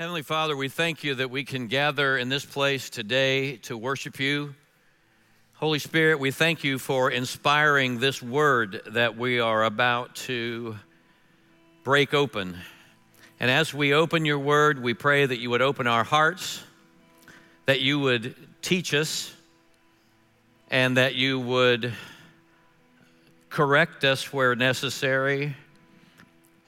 [0.00, 4.20] Heavenly Father, we thank you that we can gather in this place today to worship
[4.20, 4.54] you.
[5.54, 10.76] Holy Spirit, we thank you for inspiring this word that we are about to
[11.82, 12.56] break open.
[13.40, 16.62] And as we open your word, we pray that you would open our hearts,
[17.66, 19.34] that you would teach us,
[20.70, 21.92] and that you would
[23.50, 25.56] correct us where necessary,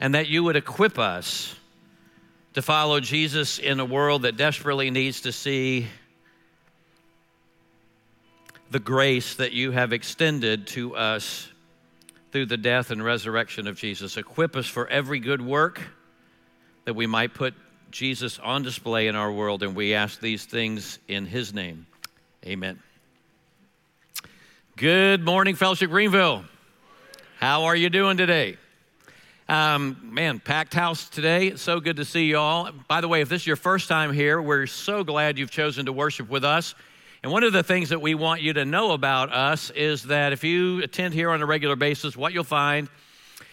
[0.01, 1.55] and that you would equip us
[2.55, 5.86] to follow Jesus in a world that desperately needs to see
[8.71, 11.49] the grace that you have extended to us
[12.32, 14.17] through the death and resurrection of Jesus.
[14.17, 15.81] Equip us for every good work
[16.85, 17.54] that we might put
[17.90, 21.87] Jesus on display in our world, and we ask these things in his name.
[22.46, 22.81] Amen.
[24.76, 26.45] Good morning, Fellowship Greenville.
[27.39, 28.57] How are you doing today?
[29.50, 31.57] Um, man, packed house today.
[31.57, 32.70] So good to see you all.
[32.86, 35.86] By the way, if this is your first time here, we're so glad you've chosen
[35.86, 36.77] to worship with us.
[37.25, 40.33] And one of the things that we want you to know about us is that
[40.33, 42.89] if you attend here on a regular basis, what you'll find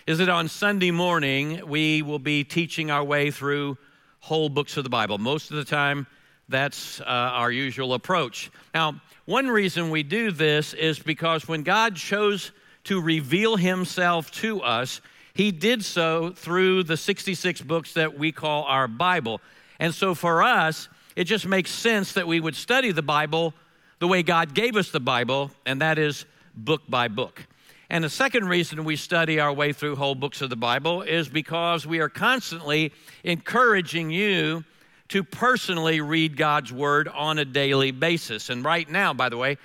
[0.05, 3.75] is that on Sunday morning, we will be teaching our way through
[4.19, 5.17] whole books of the Bible.
[5.17, 6.05] Most of the time,
[6.47, 8.51] that's uh, our usual approach.
[8.71, 12.51] Now, one reason we do this is because when God chose
[12.83, 15.01] to reveal himself to us,
[15.37, 19.39] he did so through the 66 books that we call our Bible.
[19.79, 23.53] And so for us, it just makes sense that we would study the Bible
[23.99, 27.45] the way God gave us the Bible, and that is book by book.
[27.91, 31.29] And the second reason we study our way through whole books of the Bible is
[31.29, 32.91] because we are constantly
[33.23, 34.63] encouraging you
[35.09, 38.49] to personally read God's Word on a daily basis.
[38.49, 39.59] And right now, by the way,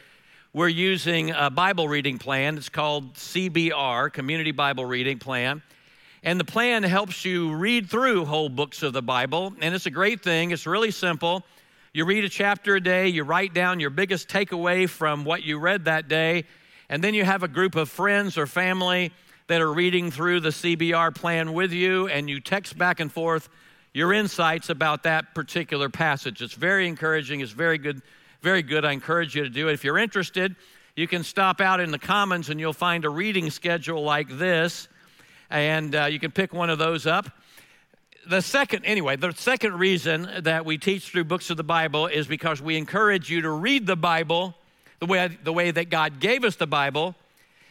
[0.55, 2.59] we're using a Bible reading plan.
[2.59, 5.63] It's called CBR, Community Bible Reading Plan.
[6.23, 9.55] And the plan helps you read through whole books of the Bible.
[9.63, 11.43] And it's a great thing, it's really simple.
[11.95, 15.59] You read a chapter a day, you write down your biggest takeaway from what you
[15.59, 16.45] read that day,
[16.91, 19.11] and then you have a group of friends or family
[19.47, 23.49] that are reading through the CBR plan with you, and you text back and forth
[23.95, 26.43] your insights about that particular passage.
[26.43, 28.03] It's very encouraging, it's very good
[28.43, 28.85] very good.
[28.85, 29.75] I encourage you to do it.
[29.75, 30.57] If you're interested,
[30.97, 34.89] you can stop out in the Commons and you'll find a reading schedule like this,
[35.49, 37.31] and uh, you can pick one of those up.
[38.27, 42.27] The second, anyway, the second reason that we teach through books of the Bible is
[42.27, 44.57] because we encourage you to read the Bible
[44.99, 47.15] the way, the way that God gave us the Bible.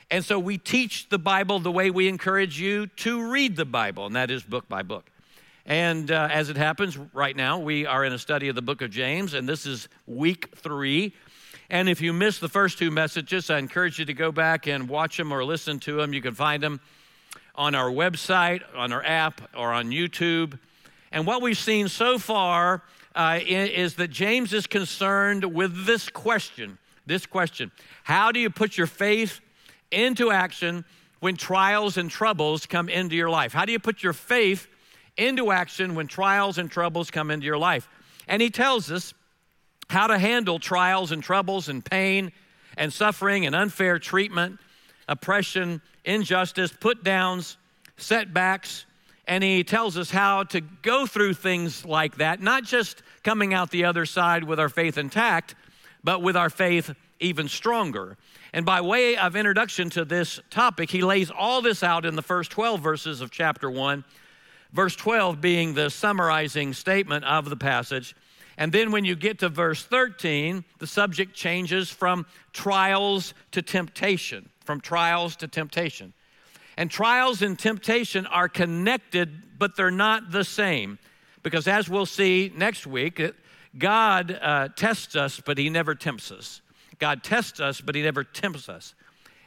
[0.09, 4.05] And so we teach the Bible the way we encourage you to read the Bible,
[4.05, 5.10] and that is book by book.
[5.71, 8.81] And uh, as it happens right now, we are in a study of the book
[8.81, 11.13] of James, and this is week three.
[11.69, 14.89] And if you missed the first two messages, I encourage you to go back and
[14.89, 16.13] watch them or listen to them.
[16.13, 16.81] You can find them
[17.55, 20.59] on our website, on our app, or on YouTube.
[21.09, 22.83] And what we've seen so far
[23.15, 27.71] uh, is that James is concerned with this question this question
[28.03, 29.39] How do you put your faith
[29.89, 30.83] into action
[31.21, 33.53] when trials and troubles come into your life?
[33.53, 34.67] How do you put your faith
[35.27, 37.87] into action when trials and troubles come into your life.
[38.27, 39.13] And he tells us
[39.89, 42.31] how to handle trials and troubles and pain
[42.77, 44.59] and suffering and unfair treatment,
[45.07, 47.57] oppression, injustice, put downs,
[47.97, 48.85] setbacks.
[49.27, 53.69] And he tells us how to go through things like that, not just coming out
[53.69, 55.55] the other side with our faith intact,
[56.03, 58.17] but with our faith even stronger.
[58.53, 62.21] And by way of introduction to this topic, he lays all this out in the
[62.21, 64.03] first 12 verses of chapter 1
[64.73, 68.15] verse 12 being the summarizing statement of the passage.
[68.57, 74.49] And then when you get to verse 13, the subject changes from trials to temptation,
[74.65, 76.13] from trials to temptation.
[76.77, 80.99] And trials and temptation are connected, but they're not the same.
[81.43, 83.21] Because as we'll see next week,
[83.77, 86.61] God uh, tests us, but He never tempts us.
[86.99, 88.93] God tests us, but He never tempts us.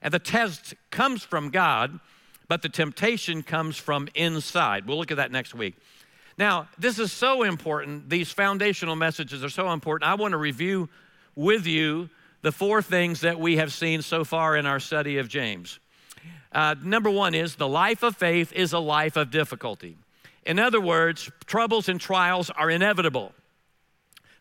[0.03, 1.99] And the test comes from God,
[2.49, 4.87] but the temptation comes from inside.
[4.87, 5.75] We'll look at that next week.
[6.37, 8.11] Now, this is so important.
[8.11, 10.11] These foundational messages are so important.
[10.11, 10.89] I want to review
[11.37, 12.11] with you
[12.43, 15.79] the four things that we have seen so far in our study of James.
[16.53, 19.97] Uh, number one is the life of faith is a life of difficulty.
[20.45, 23.33] In other words, troubles and trials are inevitable.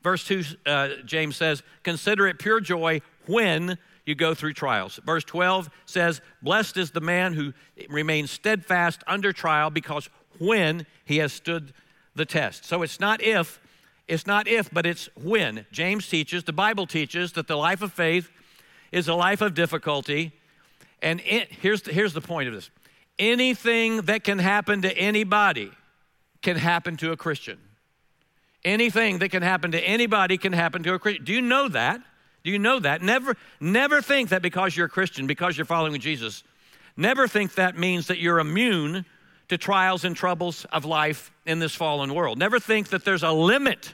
[0.04, 5.00] Verse 2, uh, James says, Consider it pure joy when you go through trials.
[5.06, 7.54] Verse 12 says, Blessed is the man who
[7.90, 10.10] remains steadfast under trial because
[10.40, 11.74] when he has stood
[12.16, 12.66] the test.
[12.66, 13.62] So it's not if,
[14.08, 15.66] it's not if, but it's when.
[15.72, 18.30] James teaches, the Bible teaches that the life of faith
[18.92, 20.34] is a life of difficulty.
[21.02, 22.70] And it, here's, the, here's the point of this
[23.20, 25.72] anything that can happen to anybody
[26.42, 27.60] can happen to a Christian.
[28.66, 31.26] Anything that can happen to anybody can happen to a Christian.
[31.26, 32.02] Do you know that?
[32.44, 33.02] Do you know that?
[33.02, 36.44] Never, never think that because you're a Christian, because you're following Jesus,
[36.98, 39.06] never think that means that you're immune
[39.50, 42.38] to trials and troubles of life in this fallen world.
[42.38, 43.94] Never think that there's a limit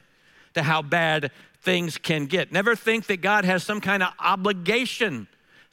[0.54, 1.32] to how bad
[1.62, 2.52] things can get.
[2.52, 5.28] Never think that God has some kind of obligation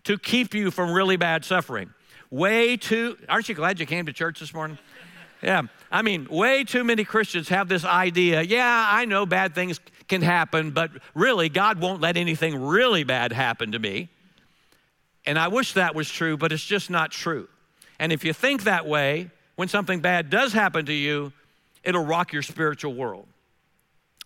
[0.04, 1.90] to keep you from really bad suffering.
[2.30, 4.78] Way too, aren't you glad you came to church this morning?
[5.42, 9.80] Yeah, I mean, way too many Christians have this idea yeah, I know bad things
[10.08, 14.08] can happen, but really, God won't let anything really bad happen to me.
[15.24, 17.48] And I wish that was true, but it's just not true.
[17.98, 21.32] And if you think that way, when something bad does happen to you,
[21.82, 23.26] it'll rock your spiritual world.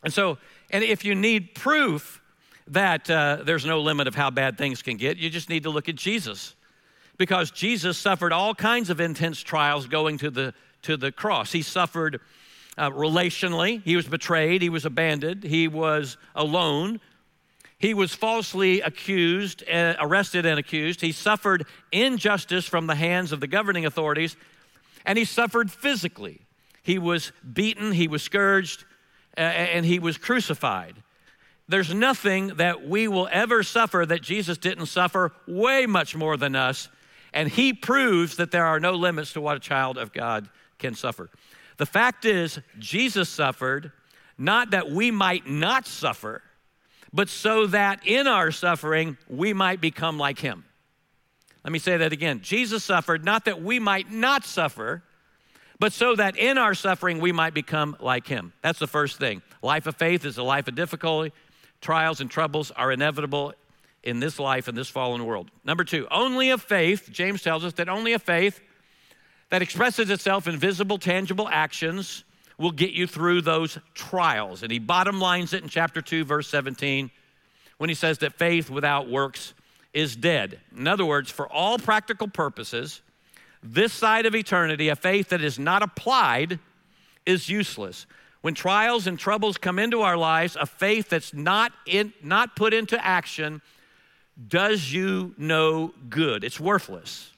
[0.02, 0.38] And so,
[0.70, 2.20] and if you need proof
[2.68, 5.70] that uh, there's no limit of how bad things can get, you just need to
[5.70, 6.54] look at Jesus.
[7.16, 11.52] Because Jesus suffered all kinds of intense trials going to the, to the cross.
[11.52, 12.20] He suffered
[12.78, 17.00] uh, relationally, he was betrayed, he was abandoned, he was alone.
[17.78, 21.00] He was falsely accused, uh, arrested, and accused.
[21.00, 24.36] He suffered injustice from the hands of the governing authorities,
[25.06, 26.42] and he suffered physically.
[26.82, 28.84] He was beaten, he was scourged,
[29.36, 30.96] uh, and he was crucified.
[31.68, 36.56] There's nothing that we will ever suffer that Jesus didn't suffer way much more than
[36.56, 36.88] us.
[37.32, 40.48] And he proves that there are no limits to what a child of God
[40.80, 41.30] can suffer.
[41.76, 43.92] The fact is, Jesus suffered
[44.36, 46.42] not that we might not suffer,
[47.12, 50.64] but so that in our suffering we might become like him.
[51.64, 52.40] Let me say that again.
[52.42, 55.02] Jesus suffered not that we might not suffer,
[55.78, 58.52] but so that in our suffering we might become like him.
[58.62, 59.42] That's the first thing.
[59.62, 61.32] Life of faith is a life of difficulty.
[61.80, 63.54] Trials and troubles are inevitable
[64.02, 65.50] in this life, in this fallen world.
[65.64, 68.60] Number two, only a faith, James tells us that only a faith
[69.50, 72.24] that expresses itself in visible, tangible actions
[72.56, 74.62] will get you through those trials.
[74.62, 77.10] And he bottom lines it in chapter 2, verse 17,
[77.78, 79.54] when he says that faith without works
[79.92, 80.60] is dead.
[80.76, 83.00] In other words, for all practical purposes,
[83.62, 86.58] this side of eternity, a faith that is not applied
[87.26, 88.06] is useless.
[88.42, 92.72] When trials and troubles come into our lives, a faith that's not, in, not put
[92.72, 93.60] into action
[94.48, 96.44] does you no good.
[96.44, 97.30] It's worthless.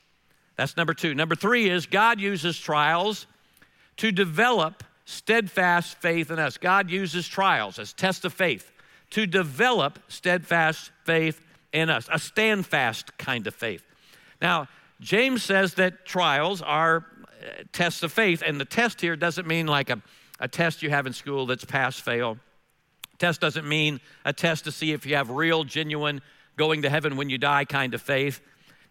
[0.57, 1.15] That's number two.
[1.15, 3.27] Number three is God uses trials
[3.99, 6.59] to develop steadfast faith in us.
[6.59, 8.71] God uses trials as tests of faith
[9.11, 11.41] to develop steadfast faith
[11.73, 13.85] in us, a standfast kind of faith.
[14.41, 14.69] Now,
[15.01, 17.07] James says that trials are
[17.43, 20.01] uh, tests of faith, and the test here doesn't mean like a,
[20.39, 22.39] a test you have in school that's pass fail.
[23.19, 26.21] Test doesn't mean a test to see if you have real, genuine,
[26.57, 28.41] going to heaven when you die kind of faith.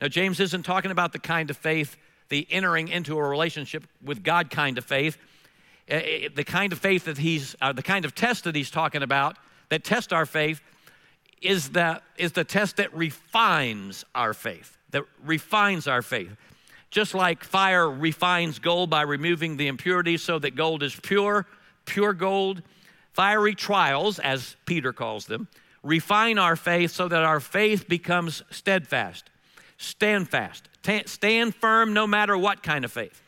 [0.02, 1.96] Now, James isn't talking about the kind of faith,
[2.30, 5.18] the entering into a relationship with God kind of faith.
[5.90, 6.00] Uh, uh,
[6.36, 9.38] the kind of faith that he's, uh, the kind of test that he's talking about
[9.70, 10.62] that test our faith
[11.42, 16.36] is the, is the test that refines our faith that refines our faith.
[16.90, 21.48] Just like fire refines gold by removing the impurities so that gold is pure,
[21.86, 22.62] pure gold,
[23.14, 25.48] fiery trials, as Peter calls them,
[25.84, 29.30] refine our faith so that our faith becomes steadfast,
[29.82, 30.70] stand fast,
[31.06, 33.22] stand firm no matter what kind of faith.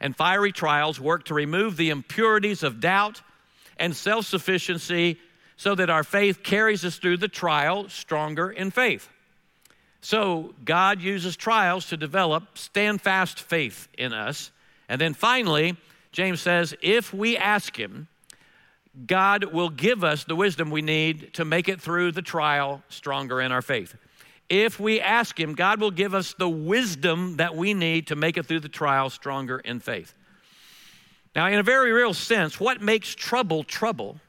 [0.00, 3.22] And fiery trials work to remove the impurities of doubt
[3.78, 5.18] and self sufficiency
[5.56, 9.08] so that our faith carries us through the trial stronger in faith.
[10.02, 14.50] So God uses trials to develop standfast faith in us.
[14.88, 15.76] And then finally,
[16.12, 18.06] James says, if we ask Him,
[19.06, 23.40] God will give us the wisdom we need to make it through the trial stronger
[23.40, 23.96] in our faith.
[24.48, 28.36] If we ask Him, God will give us the wisdom that we need to make
[28.36, 30.14] it through the trial stronger in faith.
[31.34, 34.20] Now, in a very real sense, what makes trouble trouble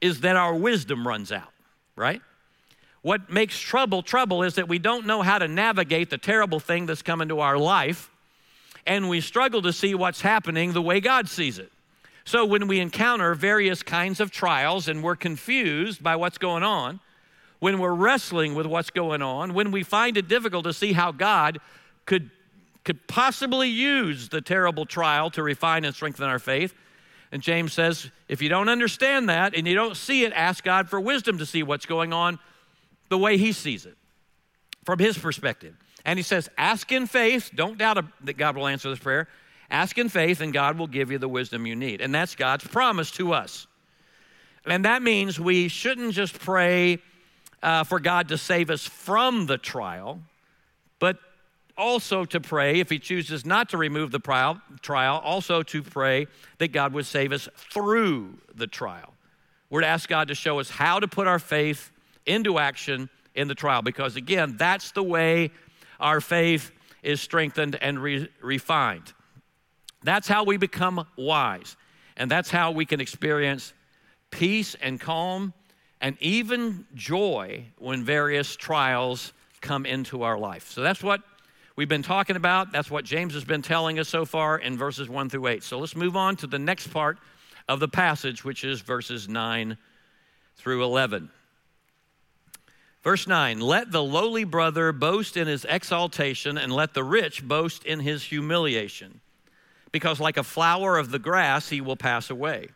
[0.00, 1.52] is that our wisdom runs out,
[1.96, 2.20] right?
[3.02, 6.86] What makes trouble trouble is that we don't know how to navigate the terrible thing
[6.86, 8.10] that's come into our life,
[8.86, 11.72] and we struggle to see what's happening the way God sees it.
[12.24, 17.00] So when we encounter various kinds of trials and we're confused by what's going on,
[17.58, 21.12] when we're wrestling with what's going on, when we find it difficult to see how
[21.12, 21.58] God
[22.04, 22.30] could,
[22.84, 26.74] could possibly use the terrible trial to refine and strengthen our faith,
[27.32, 30.88] and James says, if you don't understand that and you don't see it, ask God
[30.88, 32.38] for wisdom to see what's going on
[33.08, 33.96] the way he sees it
[34.84, 35.74] from his perspective.
[36.04, 37.50] And he says, Ask in faith.
[37.54, 39.28] Don't doubt that God will answer this prayer.
[39.68, 42.00] Ask in faith, and God will give you the wisdom you need.
[42.00, 43.66] And that's God's promise to us.
[44.64, 46.98] And that means we shouldn't just pray
[47.66, 50.20] uh, for God to save us from the trial,
[51.00, 51.18] but
[51.76, 56.28] also to pray, if He chooses not to remove the trial, trial, also to pray
[56.58, 59.12] that God would save us through the trial.
[59.68, 61.90] we're to ask God to show us how to put our faith
[62.24, 65.50] into action in the trial because, again, that's the way
[65.98, 66.70] our faith
[67.02, 69.12] is strengthened and re- refined.
[70.04, 71.76] That's how we become wise.
[72.16, 73.72] And that's how we can experience
[74.30, 75.52] peace and calm
[76.00, 80.70] and even joy when various trials come into our life.
[80.70, 81.22] So that's what
[81.74, 82.72] we've been talking about.
[82.72, 85.62] That's what James has been telling us so far in verses 1 through 8.
[85.62, 87.18] So let's move on to the next part
[87.68, 89.76] of the passage, which is verses 9
[90.56, 91.30] through 11.
[93.02, 97.84] Verse 9 Let the lowly brother boast in his exaltation, and let the rich boast
[97.84, 99.20] in his humiliation,
[99.92, 102.68] because like a flower of the grass he will pass away.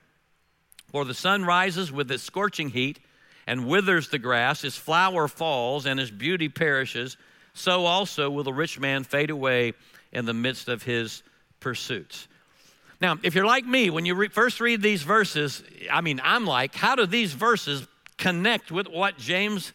[0.89, 2.99] For the sun rises with its scorching heat
[3.47, 7.16] and withers the grass, his flower falls, and his beauty perishes.
[7.54, 9.75] So also will the rich man fade away
[10.12, 11.23] in the midst of his
[11.59, 12.28] pursuits.
[13.00, 16.44] Now, if you're like me, when you re- first read these verses, I mean, I'm
[16.44, 17.87] like, how do these verses
[18.18, 19.73] connect with what James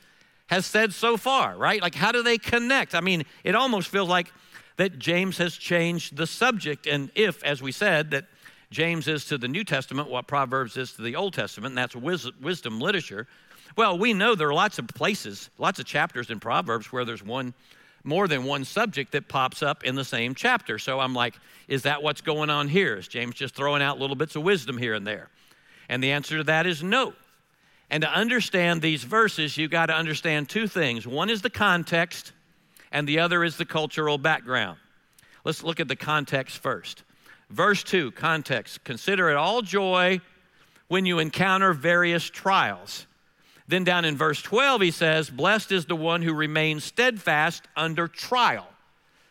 [0.47, 1.81] has said so far, right?
[1.81, 2.93] Like, how do they connect?
[2.93, 4.31] I mean, it almost feels like
[4.77, 6.85] that James has changed the subject.
[6.85, 8.25] And if, as we said, that
[8.69, 11.95] James is to the New Testament what Proverbs is to the Old Testament, and that's
[11.95, 13.27] wisdom literature,
[13.75, 17.23] well, we know there are lots of places, lots of chapters in Proverbs where there's
[17.23, 17.53] one
[18.03, 20.77] more than one subject that pops up in the same chapter.
[20.77, 21.33] So I'm like,
[21.67, 22.97] is that what's going on here?
[22.97, 25.29] Is James just throwing out little bits of wisdom here and there?
[25.89, 27.13] And the answer to that is no.
[27.89, 31.05] And to understand these verses, you got to understand two things.
[31.07, 32.31] One is the context,
[32.91, 34.77] and the other is the cultural background.
[35.43, 37.03] Let's look at the context first.
[37.49, 38.83] Verse 2, context.
[38.83, 40.19] Consider it all joy
[40.87, 43.05] when you encounter various trials.
[43.67, 48.07] Then down in verse 12, he says, Blessed is the one who remains steadfast under
[48.07, 48.67] trial.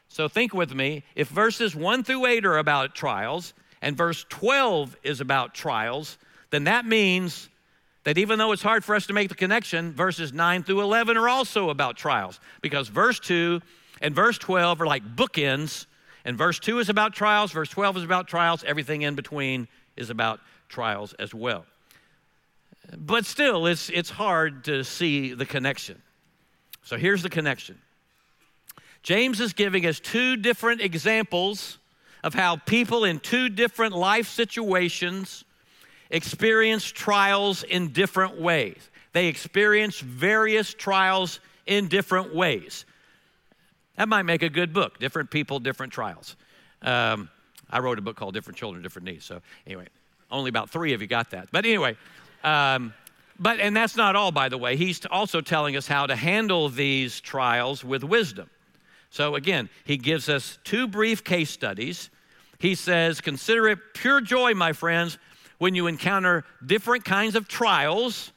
[0.08, 1.04] So think with me.
[1.14, 6.18] If verses 1 through 8 are about trials, and verse 12 is about trials,
[6.50, 7.48] then that means
[8.04, 11.16] that even though it's hard for us to make the connection, verses 9 through 11
[11.16, 13.60] are also about trials because verse 2
[14.00, 15.86] and verse 12 are like bookends,
[16.24, 20.10] and verse 2 is about trials, verse 12 is about trials, everything in between is
[20.10, 21.64] about trials as well.
[22.96, 26.00] But still, it's, it's hard to see the connection.
[26.82, 27.78] So here's the connection
[29.02, 31.78] James is giving us two different examples
[32.22, 35.44] of how people in two different life situations
[36.10, 38.90] experience trials in different ways.
[39.12, 42.84] They experience various trials in different ways.
[43.96, 46.36] That might make a good book Different People, Different Trials.
[46.82, 47.28] Um,
[47.70, 49.24] I wrote a book called Different Children, Different Needs.
[49.24, 49.86] So, anyway,
[50.30, 51.48] only about three of you got that.
[51.52, 51.96] But anyway,
[52.44, 52.94] um,
[53.38, 54.76] but, and that's not all, by the way.
[54.76, 58.48] He's also telling us how to handle these trials with wisdom.
[59.10, 62.10] So, again, he gives us two brief case studies.
[62.58, 65.18] He says, Consider it pure joy, my friends,
[65.58, 68.32] when you encounter different kinds of trials.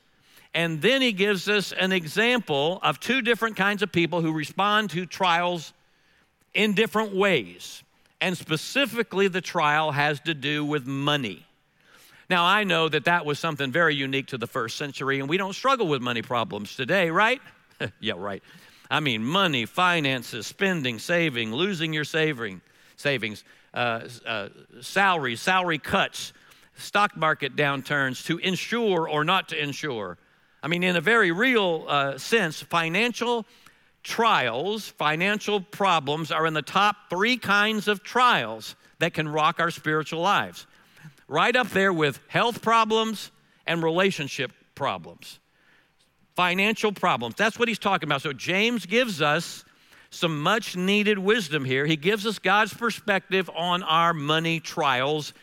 [0.54, 4.90] And then he gives us an example of two different kinds of people who respond
[4.92, 5.74] to trials
[6.54, 7.84] in different ways.
[8.22, 11.47] And specifically, the trial has to do with money.
[12.30, 15.38] Now, I know that that was something very unique to the first century, and we
[15.38, 17.42] don't struggle with money problems today, right?
[18.00, 18.44] yeah, right.
[18.92, 22.62] I mean, money, finances, spending, saving, losing your saving,
[22.98, 23.44] savings,
[23.74, 24.50] uh, uh,
[24.82, 26.34] salaries, salary cuts,
[26.76, 30.18] stock market downturns, to insure or not to insure.
[30.62, 33.46] I mean, in a very real uh, sense, financial
[34.04, 39.72] trials, financial problems are in the top three kinds of trials that can rock our
[39.72, 40.66] spiritual lives.
[41.28, 43.32] Right up there with health problems
[43.66, 45.40] and relationship problems,
[46.36, 47.36] financial problems.
[47.36, 48.22] That's what he's talking about.
[48.22, 49.66] So, James gives us
[50.10, 51.86] some much needed wisdom here.
[51.86, 55.34] He gives us God's perspective on our money trials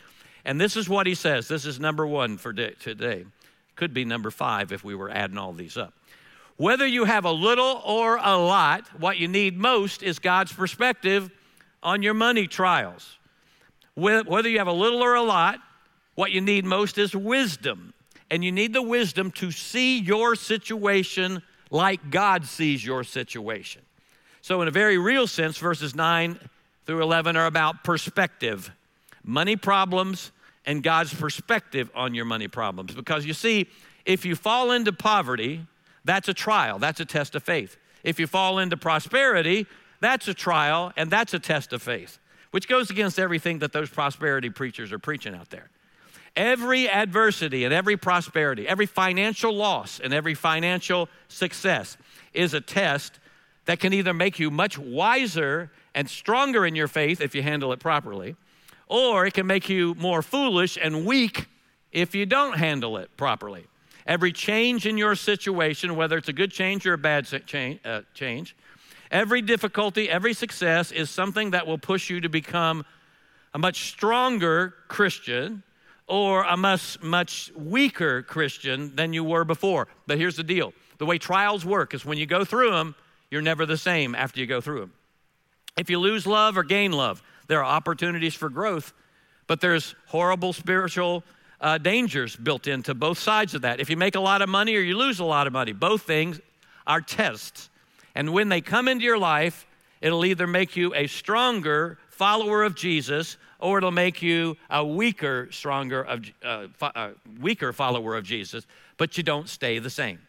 [0.45, 1.47] and this is what he says.
[1.47, 3.25] This is number one for today.
[3.75, 5.93] Could be number five if we were adding all these up.
[6.57, 11.29] Whether you have a little or a lot, what you need most is God's perspective
[11.83, 13.17] on your money trials.
[13.95, 15.59] Whether you have a little or a lot,
[16.15, 17.93] what you need most is wisdom.
[18.31, 23.83] And you need the wisdom to see your situation like God sees your situation.
[24.41, 26.39] So, in a very real sense, verses 9
[26.85, 28.71] through 11 are about perspective.
[29.23, 30.31] Money problems
[30.65, 32.93] and God's perspective on your money problems.
[32.93, 33.67] Because you see,
[34.05, 35.65] if you fall into poverty,
[36.03, 37.77] that's a trial, that's a test of faith.
[38.03, 39.65] If you fall into prosperity,
[39.99, 42.19] that's a trial and that's a test of faith,
[42.51, 45.69] which goes against everything that those prosperity preachers are preaching out there.
[46.35, 51.97] Every adversity and every prosperity, every financial loss and every financial success
[52.33, 53.19] is a test
[53.65, 57.71] that can either make you much wiser and stronger in your faith if you handle
[57.71, 58.35] it properly,
[58.87, 61.47] or it can make you more foolish and weak
[61.93, 63.65] if you don't handle it properly.
[64.05, 68.01] Every change in your situation, whether it's a good change or a bad change, uh,
[68.13, 68.55] change,
[69.09, 72.85] every difficulty, every success is something that will push you to become
[73.53, 75.63] a much stronger Christian
[76.07, 79.87] or a much, much weaker Christian than you were before.
[80.07, 82.95] But here's the deal the way trials work is when you go through them,
[83.29, 84.93] you're never the same after you go through them.
[85.77, 88.93] If you lose love or gain love, there are opportunities for growth,
[89.47, 91.23] but there's horrible spiritual
[91.59, 93.79] uh, dangers built into both sides of that.
[93.79, 96.03] If you make a lot of money or you lose a lot of money, both
[96.03, 96.39] things
[96.87, 97.69] are tests.
[98.13, 99.67] And when they come into your life,
[100.01, 105.47] it'll either make you a stronger follower of Jesus or it'll make you a weaker,
[105.51, 108.65] stronger, of, uh, fo- uh, weaker follower of Jesus,
[108.97, 110.19] but you don't stay the same.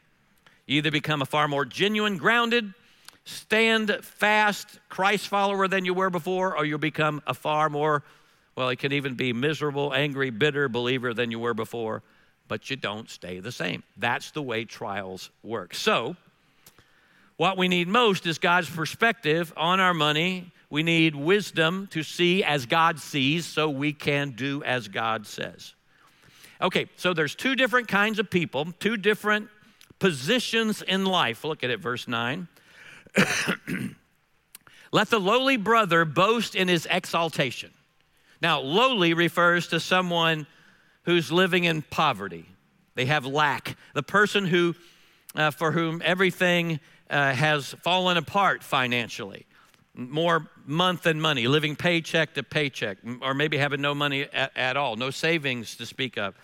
[0.67, 2.73] You either become a far more genuine, grounded,
[3.25, 8.03] stand fast Christ follower than you were before, or you'll become a far more,
[8.57, 12.03] well, it can even be miserable, angry, bitter believer than you were before,
[12.49, 13.83] but you don't stay the same.
[13.97, 15.75] That's the way trials work.
[15.75, 16.17] So,
[17.37, 20.53] what we need most is God's perspective on our money.
[20.69, 25.75] We need wisdom to see as God sees so we can do as God says.
[26.61, 29.49] Okay, so there's two different kinds of people, two different
[29.99, 31.45] positions in life.
[31.45, 32.49] Look at it, verse 9.
[34.93, 37.73] Let the lowly brother boast in his exaltation.
[38.41, 40.47] Now, lowly refers to someone
[41.05, 42.47] who's living in poverty.
[42.95, 43.77] They have lack.
[43.95, 44.75] The person who,
[45.35, 46.81] uh, for whom everything
[47.11, 49.47] uh, has fallen apart financially,
[49.97, 54.77] more month than money, living paycheck to paycheck, or maybe having no money at, at
[54.77, 56.35] all, no savings to speak of.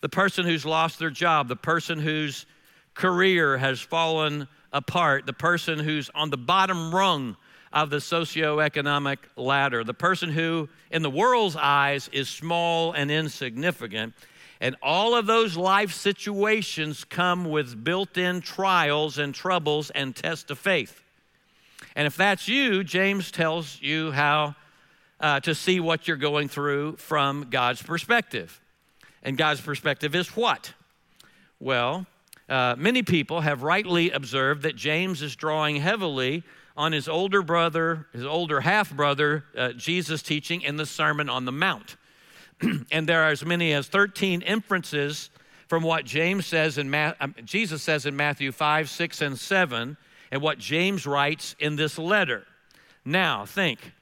[0.00, 2.46] The person who's lost their job, the person whose
[2.94, 7.36] career has fallen apart, the person who's on the bottom rung
[7.72, 14.14] of the socioeconomic ladder, the person who, in the world's eyes, is small and insignificant.
[14.60, 20.50] And all of those life situations come with built in trials and troubles and tests
[20.50, 21.02] of faith.
[21.94, 24.54] And if that's you, James tells you how
[25.20, 28.60] uh, to see what you're going through from God's perspective.
[29.22, 30.72] And God's perspective is what?
[31.58, 32.06] Well,
[32.48, 36.44] uh, many people have rightly observed that James is drawing heavily
[36.76, 41.44] on his older brother, his older half brother, uh, Jesus' teaching in the Sermon on
[41.44, 41.96] the Mount.
[42.92, 45.30] and there are as many as 13 inferences
[45.68, 49.96] from what James says in Ma- um, Jesus says in Matthew 5, 6, and 7,
[50.30, 52.44] and what James writes in this letter.
[53.04, 53.92] Now, think.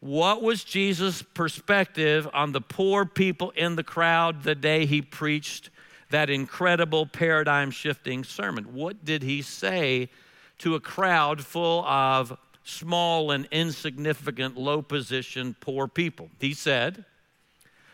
[0.00, 5.70] What was Jesus' perspective on the poor people in the crowd the day he preached
[6.10, 8.74] that incredible paradigm shifting sermon?
[8.74, 10.10] What did he say
[10.58, 16.28] to a crowd full of small and insignificant, low position, poor people?
[16.38, 17.06] He said,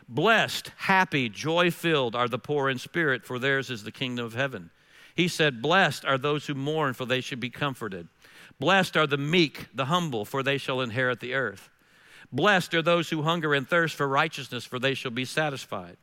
[0.08, 4.34] Blessed, happy, joy filled are the poor in spirit, for theirs is the kingdom of
[4.34, 4.70] heaven.
[5.14, 8.08] He said, Blessed are those who mourn, for they should be comforted.
[8.58, 11.70] Blessed are the meek, the humble, for they shall inherit the earth.
[12.32, 15.96] Blessed are those who hunger and thirst for righteousness, for they shall be satisfied.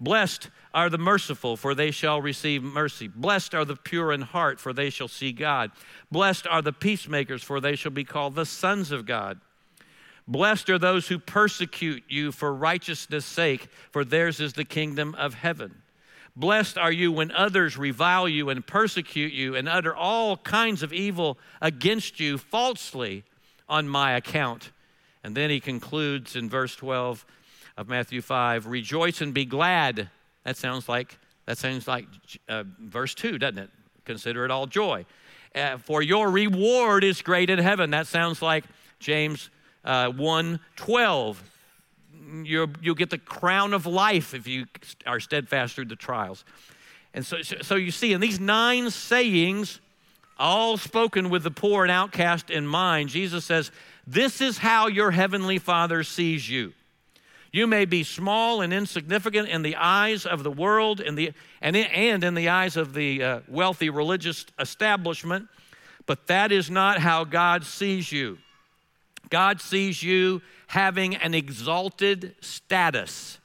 [0.00, 3.06] Blessed are the merciful, for they shall receive mercy.
[3.06, 5.70] Blessed are the pure in heart, for they shall see God.
[6.10, 9.40] Blessed are the peacemakers, for they shall be called the sons of God.
[10.26, 15.34] Blessed are those who persecute you for righteousness' sake, for theirs is the kingdom of
[15.34, 15.79] heaven.
[16.40, 20.90] Blessed are you when others revile you and persecute you and utter all kinds of
[20.90, 23.24] evil against you falsely
[23.68, 24.70] on my account.
[25.22, 27.26] And then he concludes in verse 12
[27.76, 30.08] of Matthew 5 Rejoice and be glad.
[30.44, 32.06] That sounds like, that sounds like
[32.48, 33.70] uh, verse 2, doesn't it?
[34.06, 35.04] Consider it all joy.
[35.54, 37.90] Uh, for your reward is great in heaven.
[37.90, 38.64] That sounds like
[38.98, 39.50] James
[39.84, 41.42] uh, 1 12.
[42.42, 44.66] You will get the crown of life if you
[45.06, 46.44] are steadfast through the trials.
[47.14, 49.80] And so, so you see, in these nine sayings,
[50.38, 53.70] all spoken with the poor and outcast in mind, Jesus says,
[54.06, 56.72] This is how your heavenly Father sees you.
[57.52, 61.74] You may be small and insignificant in the eyes of the world and, the, and,
[61.74, 65.48] in, and in the eyes of the uh, wealthy religious establishment,
[66.06, 68.38] but that is not how God sees you.
[69.30, 73.40] God sees you having an exalted status.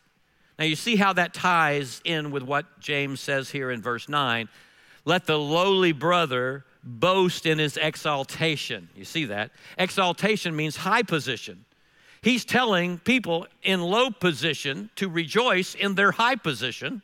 [0.59, 4.47] Now, you see how that ties in with what James says here in verse 9.
[5.05, 8.89] Let the lowly brother boast in his exaltation.
[8.95, 9.49] You see that?
[9.79, 11.65] Exaltation means high position.
[12.21, 17.01] He's telling people in low position to rejoice in their high position,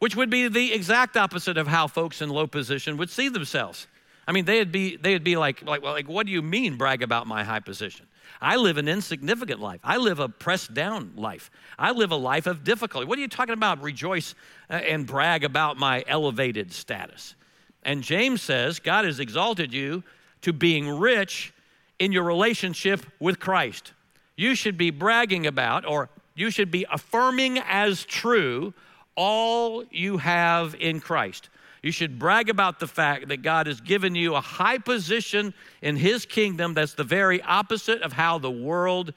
[0.00, 3.86] which would be the exact opposite of how folks in low position would see themselves.
[4.26, 7.02] I mean, they'd be, they'd be like, like, well, like, what do you mean brag
[7.02, 8.06] about my high position?
[8.40, 9.80] I live an insignificant life.
[9.84, 11.50] I live a pressed down life.
[11.78, 13.06] I live a life of difficulty.
[13.06, 13.82] What are you talking about?
[13.82, 14.34] Rejoice
[14.70, 17.34] uh, and brag about my elevated status.
[17.82, 20.02] And James says, God has exalted you
[20.42, 21.52] to being rich
[21.98, 23.92] in your relationship with Christ.
[24.36, 28.74] You should be bragging about, or you should be affirming as true,
[29.16, 31.50] all you have in Christ.
[31.84, 35.96] You should brag about the fact that God has given you a high position in
[35.96, 39.12] His kingdom that's the very opposite of how the world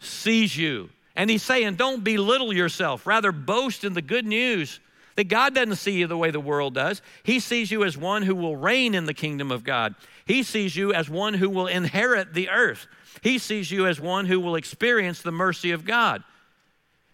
[0.00, 0.90] sees you.
[1.14, 4.80] And He's saying, don't belittle yourself, rather, boast in the good news
[5.14, 7.02] that God doesn't see you the way the world does.
[7.22, 10.74] He sees you as one who will reign in the kingdom of God, He sees
[10.74, 12.88] you as one who will inherit the earth,
[13.20, 16.24] He sees you as one who will experience the mercy of God.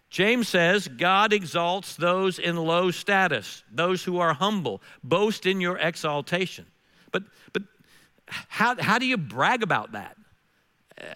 [0.09, 4.81] James says, God exalts those in low status, those who are humble.
[5.03, 6.65] Boast in your exaltation.
[7.11, 7.63] But, but
[8.27, 10.17] how, how do you brag about that?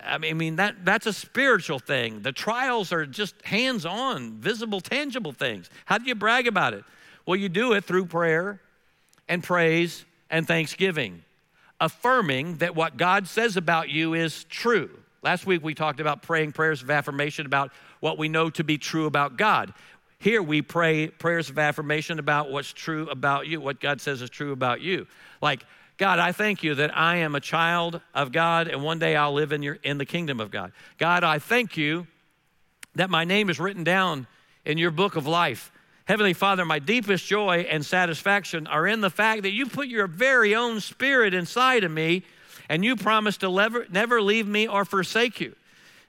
[0.06, 2.22] I mean, I mean that, that's a spiritual thing.
[2.22, 5.70] The trials are just hands on, visible, tangible things.
[5.86, 6.84] How do you brag about it?
[7.26, 8.62] Well, you do it through prayer
[9.28, 11.24] and praise and thanksgiving,
[11.80, 14.90] affirming that what God says about you is true.
[15.22, 17.72] Last week we talked about praying prayers of affirmation about
[18.04, 19.74] what we know to be true about God.
[20.20, 24.30] Here we pray prayers of affirmation about what's true about you, what God says is
[24.30, 25.08] true about you.
[25.42, 25.66] Like,
[25.98, 29.32] God, I thank you that I am a child of God and one day I'll
[29.32, 30.74] live in, your, in the kingdom of God.
[30.98, 32.06] God, I thank you
[32.96, 34.28] that my name is written down
[34.66, 35.72] in your book of life.
[36.04, 40.08] Heavenly Father, my deepest joy and satisfaction are in the fact that you put your
[40.08, 42.24] very own spirit inside of me
[42.68, 45.56] and you promise to never, never leave me or forsake you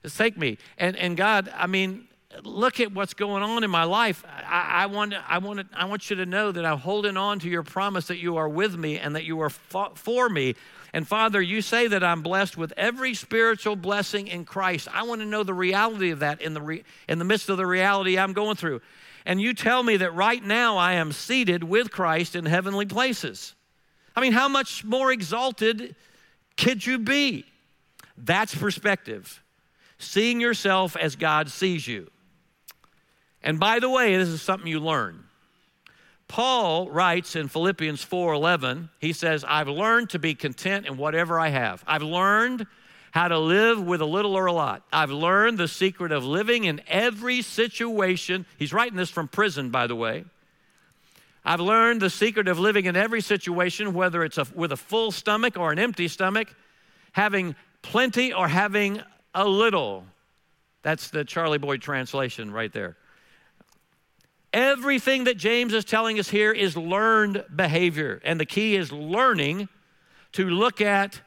[0.04, 0.58] forsake me.
[0.76, 2.06] And, and God, I mean,
[2.42, 4.22] look at what's going on in my life.
[4.26, 7.48] I, I, want, I, want, I want you to know that I'm holding on to
[7.48, 10.56] your promise that you are with me and that you are for me.
[10.92, 14.88] And Father, you say that I'm blessed with every spiritual blessing in Christ.
[14.92, 17.56] I want to know the reality of that in the, re, in the midst of
[17.56, 18.82] the reality I'm going through.
[19.24, 23.54] And you tell me that right now I am seated with Christ in heavenly places.
[24.14, 25.96] I mean, how much more exalted
[26.58, 27.46] could you be?
[28.16, 29.42] That's perspective
[30.04, 32.10] seeing yourself as God sees you.
[33.42, 35.24] And by the way, this is something you learn.
[36.28, 41.48] Paul writes in Philippians 4:11, he says, "I've learned to be content in whatever I
[41.48, 41.84] have.
[41.86, 42.66] I've learned
[43.12, 44.82] how to live with a little or a lot.
[44.92, 49.86] I've learned the secret of living in every situation." He's writing this from prison, by
[49.86, 50.24] the way.
[51.44, 55.12] I've learned the secret of living in every situation, whether it's a, with a full
[55.12, 56.48] stomach or an empty stomach,
[57.12, 59.02] having plenty or having
[59.34, 60.06] a little.
[60.82, 62.96] That's the Charlie Boyd translation right there.
[64.52, 68.20] Everything that James is telling us here is learned behavior.
[68.24, 69.68] And the key is learning
[70.32, 71.20] to look at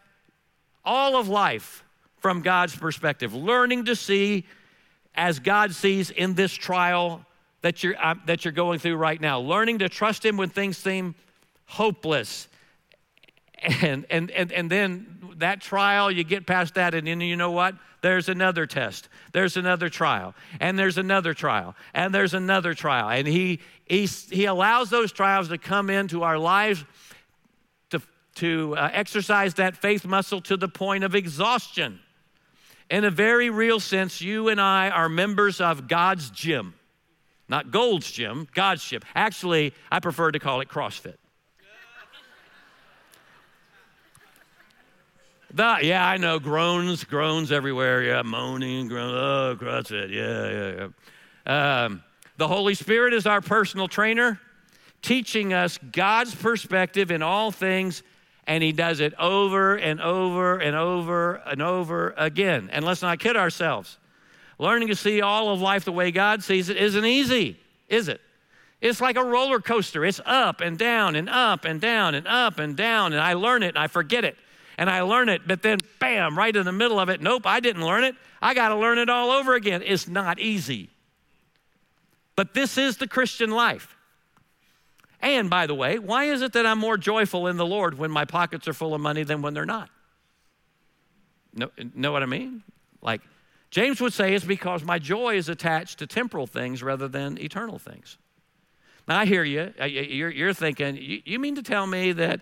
[0.86, 1.84] all of life
[2.17, 4.46] from God's perspective, learning to see
[5.13, 7.26] as God sees in this trial
[7.62, 10.78] that you're, uh, that you're going through right now, learning to trust Him when things
[10.78, 11.15] seem
[11.65, 12.48] hopeless.
[13.82, 17.52] And, and, and, and then that trial, you get past that, and then you know
[17.52, 17.76] what?
[18.02, 23.10] there's another test, there's another trial, and there's another trial, and there's another trial.
[23.10, 26.86] And he, he, he allows those trials to come into our lives
[27.89, 28.02] to,
[28.36, 32.00] to uh, exercise that faith muscle to the point of exhaustion.
[32.89, 36.76] In a very real sense, you and I are members of God's gym.
[37.50, 39.02] Not Gold's gym, God's gym.
[39.15, 41.15] Actually, I prefer to call it CrossFit.
[45.53, 46.39] The, yeah, I know.
[46.39, 48.03] Groans, groans everywhere.
[48.03, 49.13] Yeah, moaning, groan.
[49.13, 50.10] Oh, CrossFit.
[50.12, 50.89] Yeah, yeah,
[51.47, 51.86] yeah.
[51.86, 52.03] Um,
[52.36, 54.39] the Holy Spirit is our personal trainer,
[55.01, 58.03] teaching us God's perspective in all things,
[58.45, 62.69] and He does it over and over and over and over again.
[62.71, 63.97] And let's not kid ourselves.
[64.60, 67.57] Learning to see all of life the way God sees it isn't easy,
[67.88, 68.19] is it?
[68.81, 70.03] It's like a roller coaster.
[70.03, 73.13] It's up and down and up and down and up and down.
[73.13, 74.38] And I learn it and I forget it
[74.77, 77.59] and I learn it, but then bam, right in the middle of it, nope, I
[77.59, 78.15] didn't learn it.
[78.41, 79.81] I got to learn it all over again.
[79.83, 80.89] It's not easy.
[82.35, 83.95] But this is the Christian life.
[85.19, 88.11] And by the way, why is it that I'm more joyful in the Lord when
[88.11, 89.89] my pockets are full of money than when they're not?
[91.55, 92.61] Know, know what I mean?
[93.01, 93.21] Like
[93.71, 97.79] James would say, it's because my joy is attached to temporal things rather than eternal
[97.79, 98.19] things.
[99.07, 99.73] Now I hear you.
[99.83, 102.41] You're, thinking, you mean to tell me that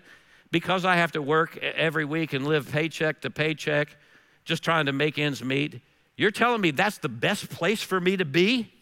[0.50, 3.96] because I have to work every week and live paycheck to paycheck,
[4.44, 5.80] just trying to make ends meet,
[6.16, 8.72] you're telling me that's the best place for me to be?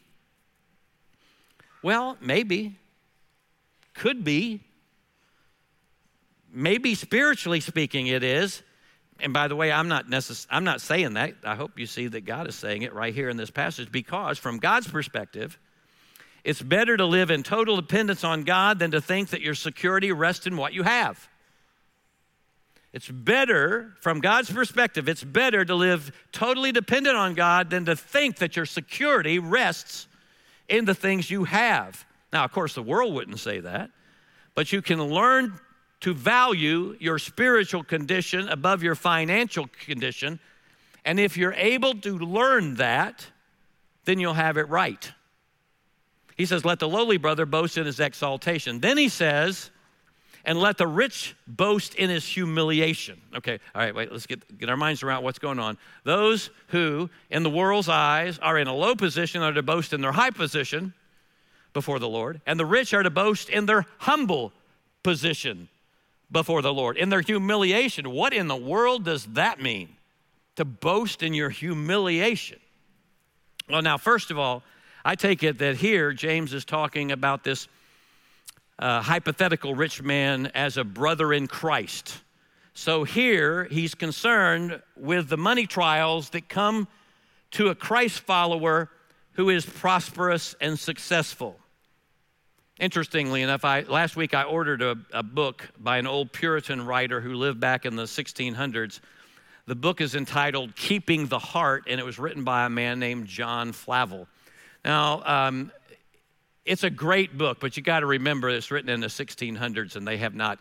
[1.83, 2.79] Well, maybe.
[3.95, 4.61] Could be.
[6.57, 8.63] maybe spiritually speaking, it is.
[9.19, 11.35] And by the way, I'm not necess- I'm not saying that.
[11.45, 14.39] I hope you see that God is saying it right here in this passage because
[14.39, 15.59] from God's perspective,
[16.45, 20.13] it's better to live in total dependence on God than to think that your security
[20.13, 21.29] rests in what you have.
[22.95, 27.97] It's better, from God's perspective, it's better to live totally dependent on God than to
[27.97, 30.07] think that your security rests
[30.69, 32.07] in the things you have.
[32.33, 33.91] Now, of course, the world wouldn't say that,
[34.55, 35.59] but you can learn
[36.03, 40.39] to value your spiritual condition above your financial condition.
[41.05, 43.27] And if you're able to learn that,
[44.05, 45.11] then you'll have it right.
[46.37, 48.79] He says, Let the lowly brother boast in his exaltation.
[48.79, 49.73] Then he says,
[50.45, 53.21] and let the rich boast in his humiliation.
[53.35, 55.79] Okay, all right, wait, let's get, get our minds around what's going on.
[56.05, 60.01] Those who, in the world's eyes, are in a low position are to boast in
[60.01, 60.93] their high position
[61.73, 64.53] before the Lord, and the rich are to boast in their humble
[65.03, 65.69] position
[66.31, 68.11] before the Lord, in their humiliation.
[68.11, 69.89] What in the world does that mean?
[70.57, 72.61] To boast in your humiliation.
[73.69, 74.63] Well, now, first of all,
[75.05, 77.69] I take it that here James is talking about this
[78.79, 82.19] uh, hypothetical rich man as a brother in Christ.
[82.75, 86.89] So here he's concerned with the money trials that come
[87.53, 88.91] to a Christ follower
[89.33, 91.59] who is prosperous and successful.
[92.81, 97.21] Interestingly enough, I, last week I ordered a, a book by an old Puritan writer
[97.21, 98.99] who lived back in the 1600s.
[99.67, 103.29] The book is entitled Keeping the Heart, and it was written by a man named
[103.29, 104.27] John Flavel.
[104.85, 105.71] Now, um,
[106.65, 110.07] it's a great book, but you got to remember it's written in the 1600s and
[110.07, 110.59] they have not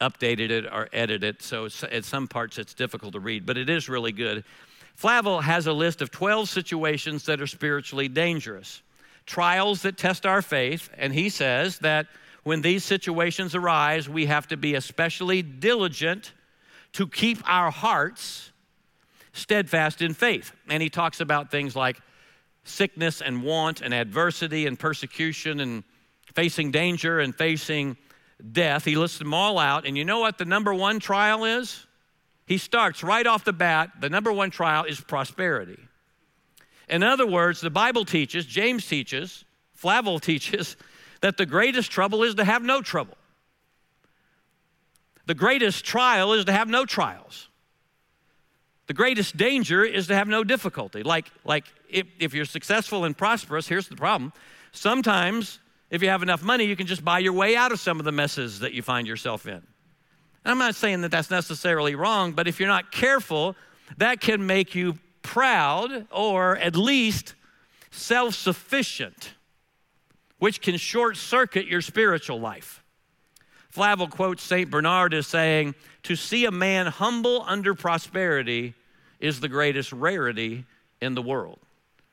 [0.00, 1.42] updated it or edited it.
[1.42, 4.44] So at some parts it's difficult to read, but it is really good.
[4.94, 8.82] Flavel has a list of 12 situations that are spiritually dangerous,
[9.24, 12.06] trials that test our faith, and he says that
[12.42, 16.32] when these situations arise, we have to be especially diligent
[16.92, 18.52] to keep our hearts
[19.32, 20.52] steadfast in faith.
[20.68, 22.00] And he talks about things like
[22.64, 25.84] sickness and want and adversity and persecution and
[26.34, 27.96] facing danger and facing
[28.52, 28.84] death.
[28.84, 29.86] He lists them all out.
[29.86, 31.86] And you know what the number one trial is?
[32.46, 33.90] He starts right off the bat.
[34.00, 35.78] The number one trial is prosperity.
[36.88, 39.44] In other words, the Bible teaches, James teaches,
[39.74, 40.76] Flavel teaches,
[41.20, 43.16] that the greatest trouble is to have no trouble.
[45.26, 47.49] The greatest trial is to have no trials.
[48.90, 51.04] The greatest danger is to have no difficulty.
[51.04, 54.32] Like, like if, if you're successful and prosperous, here's the problem.
[54.72, 58.00] Sometimes, if you have enough money, you can just buy your way out of some
[58.00, 59.52] of the messes that you find yourself in.
[59.52, 59.62] And
[60.44, 63.54] I'm not saying that that's necessarily wrong, but if you're not careful,
[63.98, 67.36] that can make you proud or at least
[67.92, 69.34] self sufficient,
[70.40, 72.82] which can short circuit your spiritual life.
[73.68, 74.68] Flavel quotes St.
[74.68, 78.74] Bernard as saying, To see a man humble under prosperity
[79.20, 80.64] is the greatest rarity
[81.00, 81.58] in the world.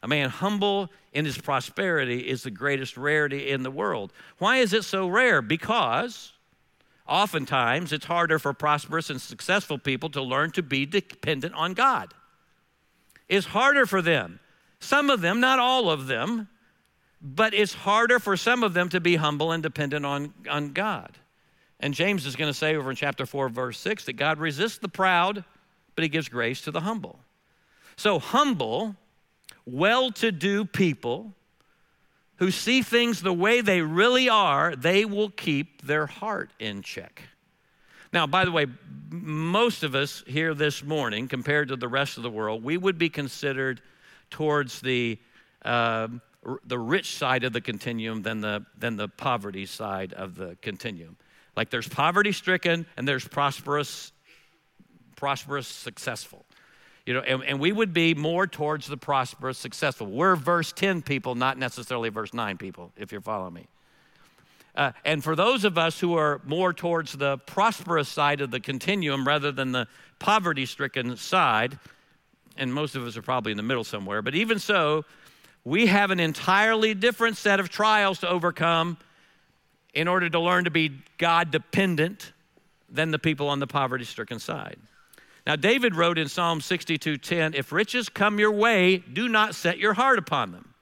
[0.04, 4.14] A man humble in his prosperity is the greatest rarity in the world.
[4.38, 5.42] Why is it so rare?
[5.42, 6.34] Because
[7.08, 12.14] oftentimes it's harder for prosperous and successful people to learn to be dependent on God.
[13.28, 14.40] It's harder for them.
[14.80, 16.48] Some of them, not all of them,
[17.20, 21.18] but it's harder for some of them to be humble and dependent on, on God.
[21.80, 24.78] And James is going to say over in chapter 4, verse 6, that God resists
[24.78, 25.44] the proud
[25.98, 27.18] but he gives grace to the humble.
[27.96, 28.96] So, humble,
[29.66, 31.34] well to do people
[32.36, 37.24] who see things the way they really are, they will keep their heart in check.
[38.14, 38.68] Now, by the way,
[39.10, 43.00] most of us here this morning, compared to the rest of the world, we would
[43.00, 43.82] be considered
[44.30, 45.18] towards the,
[45.66, 46.10] uh,
[46.64, 51.18] the rich side of the continuum than the, than the poverty side of the continuum.
[51.56, 54.12] Like there's poverty stricken and there's prosperous
[55.18, 56.46] prosperous, successful.
[57.06, 60.08] You know, and, and we would be more towards the prosperous, successful.
[60.08, 63.68] We're verse 10 people, not necessarily verse 9 people, if you're following me.
[64.76, 68.60] Uh, and for those of us who are more towards the prosperous side of the
[68.60, 69.88] continuum rather than the
[70.20, 71.80] poverty stricken side,
[72.58, 75.04] and most of us are probably in the middle somewhere, but even so,
[75.64, 78.98] we have an entirely different set of trials to overcome
[79.94, 82.32] in order to learn to be God dependent
[82.90, 84.78] than the people on the poverty stricken side.
[85.48, 89.94] Now, David wrote in Psalm 62:10, If riches come your way, do not set your
[89.94, 90.74] heart upon them.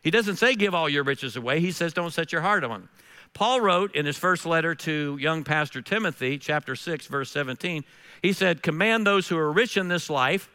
[0.00, 2.70] He doesn't say give all your riches away, he says don't set your heart on
[2.70, 2.88] them.
[3.34, 7.84] Paul wrote in his first letter to young pastor Timothy, chapter 6, verse 17,
[8.22, 10.48] he said, Command those who are rich in this life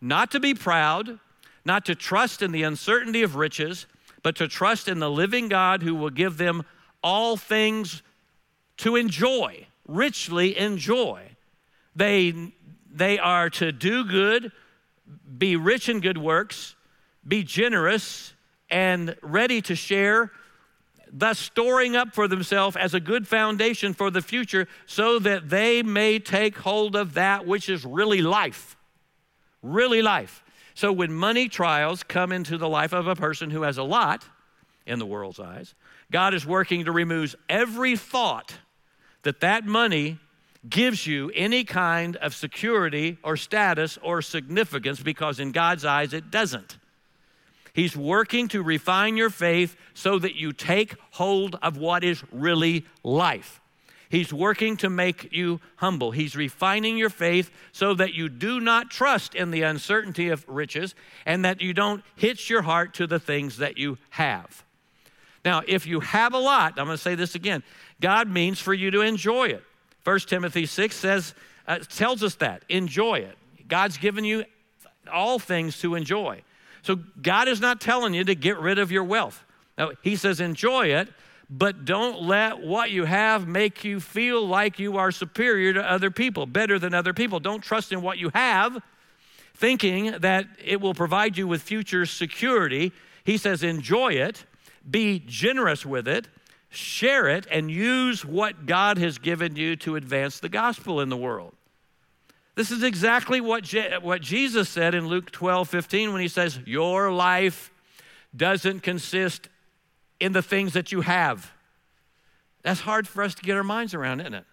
[0.00, 1.18] not to be proud,
[1.64, 3.86] not to trust in the uncertainty of riches,
[4.22, 6.64] but to trust in the living God who will give them
[7.02, 8.02] all things
[8.78, 11.22] to enjoy richly enjoy.
[11.94, 12.52] They,
[12.94, 14.52] they are to do good,
[15.36, 16.76] be rich in good works,
[17.26, 18.32] be generous,
[18.70, 20.30] and ready to share,
[21.10, 25.82] thus storing up for themselves as a good foundation for the future so that they
[25.82, 28.76] may take hold of that which is really life.
[29.62, 30.44] Really life.
[30.74, 34.24] So when money trials come into the life of a person who has a lot
[34.86, 35.74] in the world's eyes,
[36.10, 38.54] God is working to remove every thought
[39.22, 40.18] that that money
[40.68, 46.30] gives you any kind of security or status or significance because in God's eyes it
[46.30, 46.78] doesn't.
[47.72, 52.84] He's working to refine your faith so that you take hold of what is really
[53.02, 53.60] life.
[54.08, 56.12] He's working to make you humble.
[56.12, 60.94] He's refining your faith so that you do not trust in the uncertainty of riches
[61.26, 64.64] and that you don't hitch your heart to the things that you have.
[65.44, 67.64] Now, if you have a lot, I'm going to say this again
[68.00, 69.64] God means for you to enjoy it.
[70.04, 71.34] 1 Timothy 6 says,
[71.66, 72.62] uh, tells us that.
[72.68, 73.36] Enjoy it.
[73.68, 74.44] God's given you
[75.10, 76.42] all things to enjoy.
[76.82, 79.42] So God is not telling you to get rid of your wealth.
[80.02, 81.08] He says, enjoy it,
[81.50, 86.10] but don't let what you have make you feel like you are superior to other
[86.10, 87.40] people, better than other people.
[87.40, 88.82] Don't trust in what you have,
[89.54, 92.92] thinking that it will provide you with future security.
[93.24, 94.44] He says, enjoy it,
[94.88, 96.28] be generous with it,
[96.74, 101.16] share it, and use what God has given you to advance the gospel in the
[101.16, 101.54] world.
[102.54, 106.58] This is exactly what, Je- what Jesus said in Luke 12 15 when he says,
[106.64, 107.70] Your life
[108.36, 109.48] doesn't consist
[110.20, 111.52] in the things that you have.
[112.62, 114.44] That's hard for us to get our minds around, isn't it?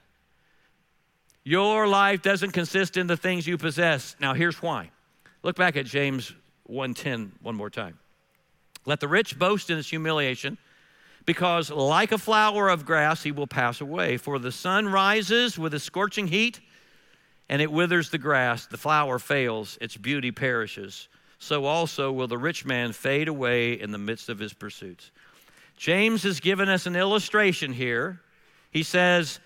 [1.44, 4.16] Your life doesn't consist in the things you possess.
[4.20, 4.92] Now here's why.
[5.44, 6.34] Look back at James
[6.70, 7.98] 1:10 one more time.
[8.86, 10.58] Let the rich boast in his humiliation,
[11.26, 14.18] because like a flower of grass he will pass away.
[14.18, 16.60] For the sun rises with a scorching heat,
[17.50, 21.10] and it withers the grass, the flower fails, its beauty perishes.
[21.40, 25.12] So also will the rich man fade away in the midst of his pursuits.
[25.76, 28.22] James has given us an illustration here.
[28.70, 29.40] He says,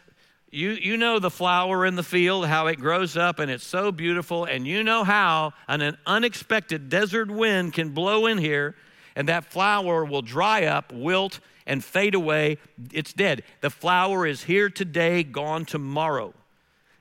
[0.51, 3.91] you, you know the flower in the field, how it grows up and it's so
[3.91, 8.75] beautiful, and you know how an, an unexpected desert wind can blow in here
[9.15, 12.57] and that flower will dry up, wilt, and fade away.
[12.91, 13.43] It's dead.
[13.61, 16.33] The flower is here today, gone tomorrow.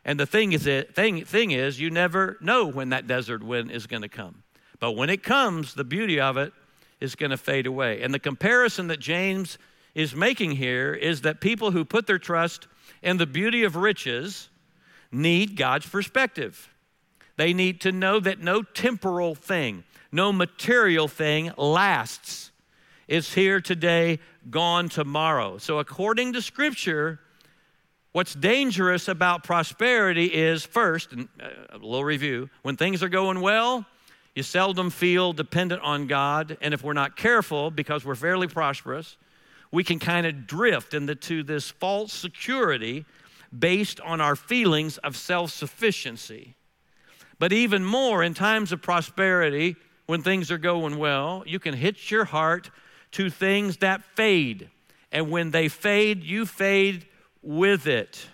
[0.04, 3.86] And the thing is, thing, thing is, you never know when that desert wind is
[3.86, 4.42] going to come.
[4.78, 6.52] But when it comes, the beauty of it
[7.00, 8.02] is going to fade away.
[8.02, 9.58] And the comparison that James
[9.94, 12.66] is making here is that people who put their trust
[13.02, 14.48] in the beauty of riches
[15.12, 16.68] need God's perspective.
[17.36, 22.50] They need to know that no temporal thing, no material thing lasts.
[23.06, 24.18] It's here today,
[24.50, 25.58] gone tomorrow.
[25.58, 27.20] So, according to Scripture,
[28.12, 33.42] what's dangerous about prosperity is first, and uh, a little review, when things are going
[33.42, 33.84] well,
[34.34, 36.56] you seldom feel dependent on God.
[36.62, 39.18] And if we're not careful, because we're fairly prosperous,
[39.70, 43.04] we can kind of drift into this false security
[43.56, 46.54] based on our feelings of self sufficiency.
[47.38, 52.10] But even more, in times of prosperity, when things are going well, you can hitch
[52.10, 52.70] your heart
[53.14, 54.68] to things that fade.
[55.12, 57.06] And when they fade, you fade
[57.42, 58.26] with it.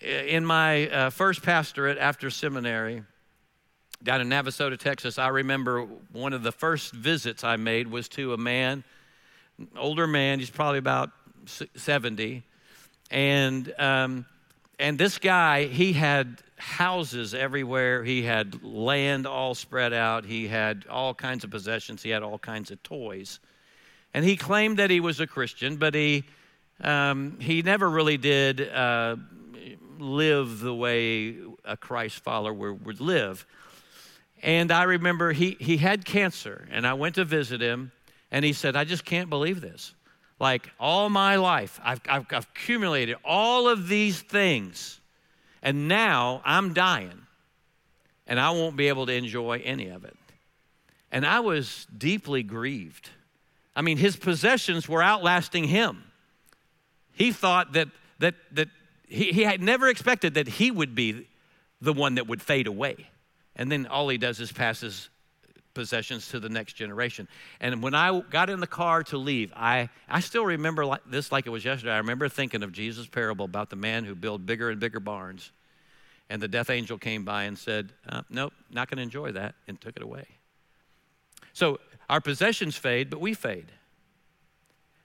[0.00, 3.02] In my uh, first pastorate after seminary,
[4.02, 8.32] down in Navasota, Texas, I remember one of the first visits I made was to
[8.32, 8.84] a man,
[9.76, 11.10] older man, he's probably about
[11.46, 12.42] 70.
[13.10, 14.26] And, um,
[14.78, 18.02] and this guy, he had houses everywhere.
[18.02, 20.24] He had land all spread out.
[20.24, 22.02] He had all kinds of possessions.
[22.02, 23.40] He had all kinds of toys.
[24.14, 26.22] And he claimed that he was a Christian, but he,
[26.80, 29.16] um, he never really did uh,
[29.98, 33.44] live the way a Christ follower would live.
[34.40, 37.90] And I remember he, he had cancer, and I went to visit him,
[38.30, 39.94] and he said, I just can't believe this.
[40.38, 45.00] Like all my life, I've, I've, I've accumulated all of these things,
[45.62, 47.26] and now I'm dying,
[48.26, 50.16] and I won't be able to enjoy any of it.
[51.10, 53.10] And I was deeply grieved.
[53.76, 56.04] I mean, his possessions were outlasting him.
[57.12, 58.68] He thought that, that, that
[59.08, 61.26] he, he had never expected that he would be
[61.80, 63.08] the one that would fade away
[63.56, 65.08] and then all he does is passes
[65.74, 67.28] possessions to the next generation.
[67.60, 71.32] And when I got in the car to leave, I, I still remember like, this
[71.32, 71.92] like it was yesterday.
[71.92, 75.50] I remember thinking of Jesus' parable about the man who built bigger and bigger barns.
[76.30, 79.56] And the death angel came by and said, uh, Nope, not going to enjoy that,
[79.68, 80.26] and took it away.
[81.52, 83.66] So our possessions fade, but we fade.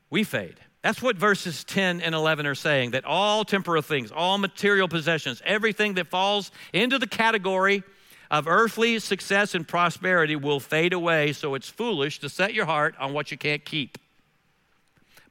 [0.10, 0.56] We fade.
[0.82, 5.42] That's what verses 10 and 11 are saying that all temporal things, all material possessions,
[5.46, 7.84] everything that falls into the category
[8.32, 12.96] of earthly success and prosperity will fade away, so it's foolish to set your heart
[13.00, 13.98] on what you can't keep.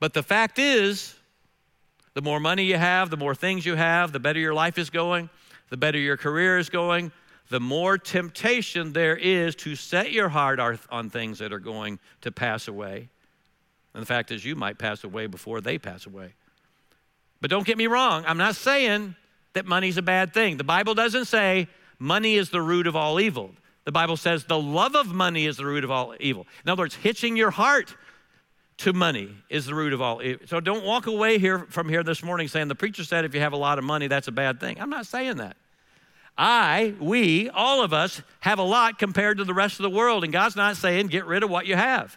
[0.00, 1.14] But the fact is,
[2.14, 4.90] the more money you have, the more things you have, the better your life is
[4.90, 5.30] going,
[5.70, 7.12] the better your career is going,
[7.48, 12.30] the more temptation there is to set your heart on things that are going to
[12.30, 13.08] pass away.
[13.94, 16.34] And the fact is, you might pass away before they pass away.
[17.40, 19.14] But don't get me wrong, I'm not saying
[19.54, 20.56] that money's a bad thing.
[20.56, 21.68] The Bible doesn't say
[21.98, 23.50] money is the root of all evil.
[23.84, 26.46] The Bible says the love of money is the root of all evil.
[26.64, 27.96] In other words, hitching your heart
[28.78, 30.46] to money is the root of all evil.
[30.46, 33.40] So don't walk away here from here this morning saying the preacher said if you
[33.40, 34.78] have a lot of money, that's a bad thing.
[34.78, 35.56] I'm not saying that.
[36.40, 40.22] I, we, all of us have a lot compared to the rest of the world,
[40.22, 42.16] and God's not saying get rid of what you have.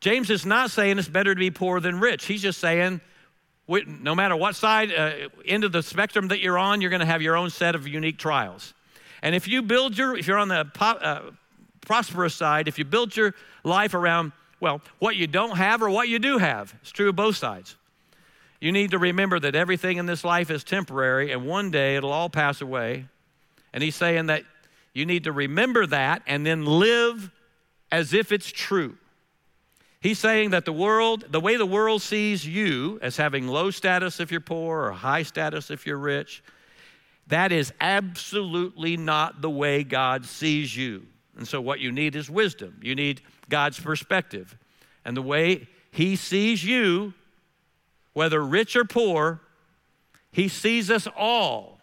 [0.00, 2.26] James is not saying it's better to be poor than rich.
[2.26, 3.00] He's just saying
[3.86, 7.06] no matter what side, uh, end of the spectrum that you're on, you're going to
[7.06, 8.74] have your own set of unique trials.
[9.22, 11.30] And if you build your, if you're on the po- uh,
[11.82, 16.08] prosperous side, if you build your life around, well, what you don't have or what
[16.08, 17.76] you do have, it's true of both sides.
[18.60, 22.12] You need to remember that everything in this life is temporary and one day it'll
[22.12, 23.06] all pass away.
[23.72, 24.44] And he's saying that
[24.92, 27.30] you need to remember that and then live
[27.92, 28.96] as if it's true.
[30.00, 34.18] He's saying that the world, the way the world sees you as having low status
[34.18, 36.42] if you're poor or high status if you're rich,
[37.26, 41.06] that is absolutely not the way God sees you.
[41.36, 42.80] And so, what you need is wisdom.
[42.82, 44.56] You need God's perspective.
[45.04, 47.14] And the way He sees you,
[48.14, 49.40] whether rich or poor,
[50.32, 51.79] He sees us all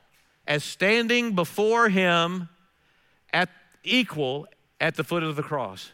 [0.47, 2.49] as standing before Him
[3.33, 3.49] at
[3.83, 4.47] equal
[4.79, 5.91] at the foot of the cross.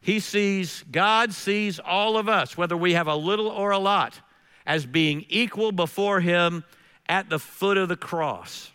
[0.00, 4.20] He sees, God sees all of us, whether we have a little or a lot,
[4.64, 6.64] as being equal before Him
[7.08, 8.70] at the foot of the cross.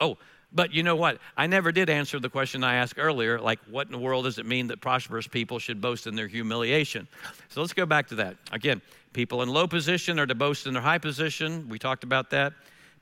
[0.00, 0.18] Oh,
[0.52, 1.18] but you know what?
[1.36, 4.38] I never did answer the question I asked earlier like, what in the world does
[4.38, 7.08] it mean that prosperous people should boast in their humiliation?
[7.48, 8.36] So let's go back to that.
[8.52, 8.80] Again,
[9.12, 11.68] people in low position are to boast in their high position.
[11.68, 12.52] We talked about that.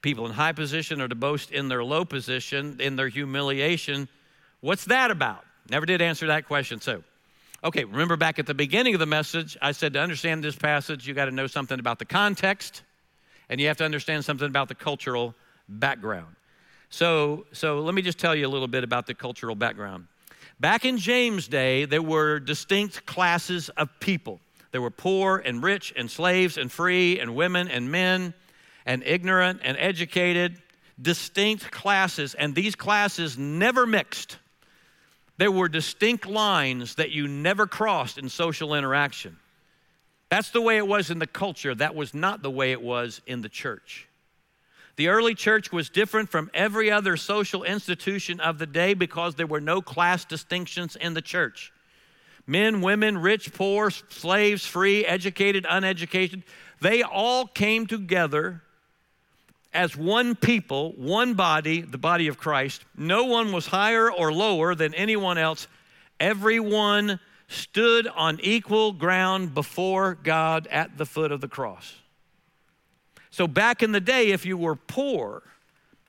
[0.05, 4.07] People in high position are to boast in their low position, in their humiliation.
[4.61, 5.47] What's that about?
[5.71, 6.79] Never did answer that question.
[6.83, 7.03] So,
[7.65, 11.09] okay, remember back at the beginning of the message, I said to understand this passage,
[11.09, 12.83] you got to know something about the context
[13.49, 15.35] and you have to understand something about the cultural
[15.71, 16.37] background.
[16.91, 20.07] So, so let me just tell you a little bit about the cultural background.
[20.61, 24.39] Back in James' day, there were distinct classes of people.
[24.71, 28.35] There were poor and rich and slaves and free and women and men
[28.87, 30.61] and ignorant and educated,
[31.01, 34.39] distinct classes, and these classes never mixed.
[35.37, 39.37] There were distinct lines that you never crossed in social interaction.
[40.29, 41.75] That's the way it was in the culture.
[41.75, 44.09] That was not the way it was in the church.
[44.97, 49.47] The early church was different from every other social institution of the day because there
[49.47, 51.73] were no class distinctions in the church.
[52.47, 56.45] Men, women, rich, poor, slaves, free, educated, uneducated,
[56.81, 58.63] they all came together
[59.75, 62.85] as one people, one body, the body of Christ.
[62.97, 65.67] No one was higher or lower than anyone else.
[66.21, 67.19] Everyone
[67.49, 71.97] stood on equal ground before God at the foot of the cross.
[73.31, 75.43] So, back in the day, if you were poor,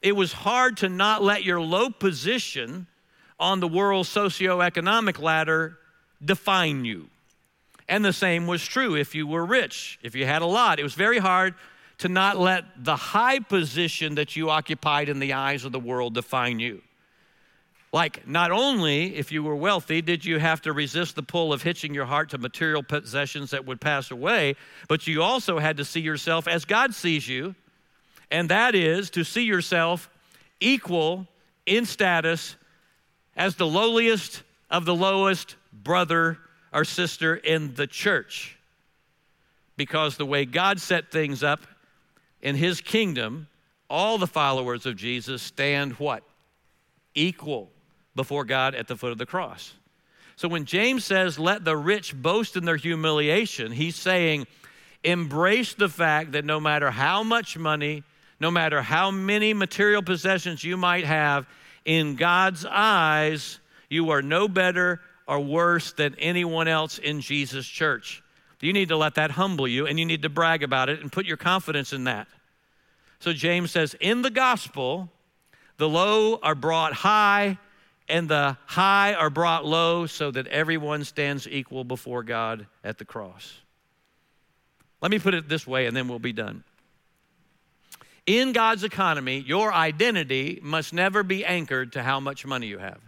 [0.04, 2.86] it was hard to not let your low position
[3.40, 5.80] on the world's socioeconomic ladder
[6.24, 7.10] define you.
[7.90, 10.80] And the same was true if you were rich, if you had a lot.
[10.80, 11.56] It was very hard
[12.00, 16.14] to not let the high position that you occupied in the eyes of the world
[16.14, 16.82] define you.
[17.94, 21.64] Like, not only if you were wealthy did you have to resist the pull of
[21.64, 24.56] hitching your heart to material possessions that would pass away,
[24.90, 27.56] but you also had to see yourself as God sees you,
[28.30, 30.10] and that is to see yourself
[30.60, 31.28] equal
[31.66, 32.58] in status
[33.38, 36.38] as the lowliest of the lowest brother
[36.74, 38.58] or sister in the church.
[39.78, 41.62] Because the way God set things up
[42.46, 43.48] in his kingdom,
[43.90, 46.22] all the followers of Jesus stand what?
[47.16, 47.72] Equal
[48.16, 49.74] before God at the foot of the cross.
[50.36, 54.46] So when James says, let the rich boast in their humiliation, he's saying,
[55.04, 58.04] embrace the fact that no matter how much money,
[58.40, 61.48] no matter how many material possessions you might have,
[61.84, 68.22] in God's eyes, you are no better or worse than anyone else in Jesus' church.
[68.62, 71.12] You need to let that humble you and you need to brag about it and
[71.12, 72.28] put your confidence in that.
[73.20, 75.10] So James says, In the gospel,
[75.78, 77.58] the low are brought high,
[78.08, 83.06] and the high are brought low, so that everyone stands equal before God at the
[83.06, 83.54] cross.
[85.02, 86.64] Let me put it this way, and then we'll be done.
[88.26, 93.00] In God's economy, your identity must never be anchored to how much money you have.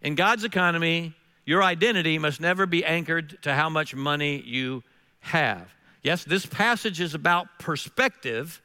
[0.00, 1.14] In God's economy,
[1.44, 4.82] your identity must never be anchored to how much money you
[5.20, 5.72] have.
[6.02, 8.60] Yes, this passage is about perspective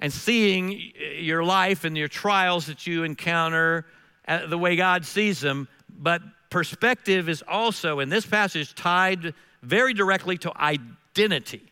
[0.00, 3.86] and seeing your life and your trials that you encounter
[4.26, 9.92] uh, the way God sees them, but perspective is also in this passage tied very
[9.94, 11.62] directly to identity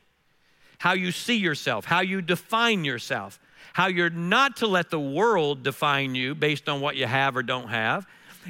[0.79, 3.41] how you see yourself, how you define yourself,
[3.73, 7.43] how you're not to let the world define you based on what you have or
[7.43, 8.07] don't have,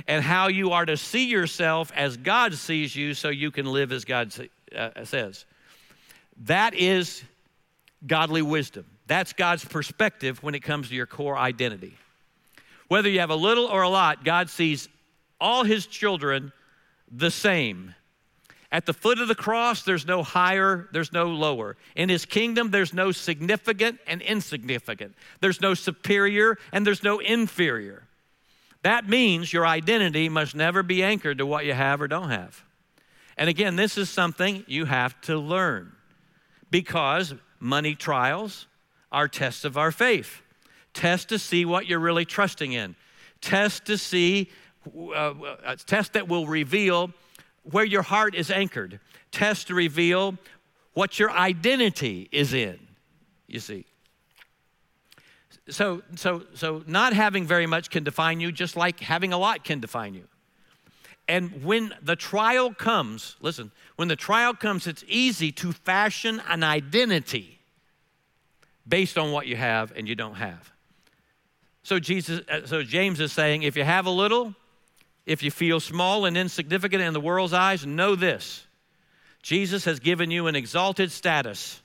[0.07, 3.93] and how you are to see yourself as God sees you so you can live
[3.93, 4.33] as God
[4.77, 5.47] uh, says.
[6.45, 7.23] That is
[8.07, 8.85] godly wisdom.
[9.07, 11.97] That's God's perspective when it comes to your core identity.
[12.89, 14.89] Whether you have a little or a lot, God sees
[15.41, 16.53] all his children
[17.11, 17.95] the same.
[18.73, 21.77] At the foot of the cross, there's no higher, there's no lower.
[21.95, 25.15] In his kingdom, there's no significant and insignificant.
[25.41, 28.03] There's no superior and there's no inferior.
[28.83, 32.63] That means your identity must never be anchored to what you have or don't have.
[33.37, 35.93] And again, this is something you have to learn
[36.71, 38.67] because money trials
[39.17, 40.43] are tests of our faith.
[40.93, 42.95] Test to see what you're really trusting in.
[43.41, 44.51] Test to see,
[44.95, 47.11] uh, uh, test that will reveal
[47.63, 49.01] where your heart is anchored.
[49.33, 50.37] Test to reveal
[50.93, 52.79] what your identity is in,
[53.47, 53.87] you see.
[55.71, 59.65] So, so, so not having very much can define you, just like having a lot
[59.65, 60.25] can define you.
[61.27, 66.63] And when the trial comes, listen, when the trial comes, it's easy to fashion an
[66.63, 67.56] identity
[68.87, 70.73] based on what you have and you don't have.
[71.83, 74.55] So Jesus, uh, so James is saying, if you have a little,
[75.25, 78.67] if you feel small and insignificant in the world's eyes, know this
[79.43, 81.81] Jesus has given you an exalted status.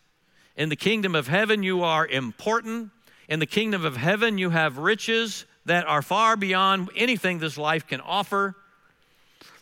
[0.57, 2.91] In the kingdom of heaven, you are important.
[3.29, 7.87] In the kingdom of heaven, you have riches that are far beyond anything this life
[7.87, 8.55] can offer.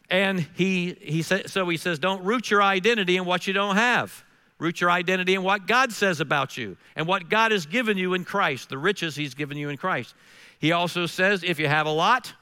[0.10, 3.76] And he, he said, so he says, don't root your identity in what you don't
[3.76, 4.24] have.
[4.60, 8.14] Root your identity in what God says about you and what God has given you
[8.14, 10.14] in Christ, the riches he's given you in Christ.
[10.60, 12.34] He also says, if you have a lot,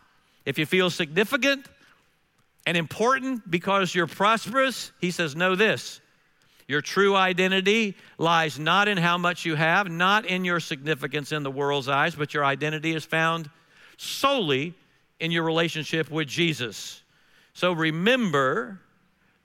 [0.43, 1.68] if you feel significant
[2.65, 6.01] and important because you're prosperous, he says, know this.
[6.68, 11.43] Your true identity lies not in how much you have, not in your significance in
[11.43, 13.49] the world's eyes, but your identity is found
[13.97, 14.74] solely
[15.20, 17.03] in your relationship with Jesus.
[17.53, 18.82] So remember,